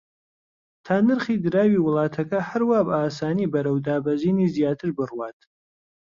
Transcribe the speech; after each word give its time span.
تا 0.85 0.95
نرخی 1.07 1.35
دراوی 1.45 1.79
وڵاتەکە 1.85 2.39
هەروا 2.49 2.79
بە 2.87 2.93
ئاسانی 3.01 3.51
بەرەو 3.53 3.77
دابەزینی 3.85 4.51
زیاتر 4.55 4.89
بڕوات 4.97 5.39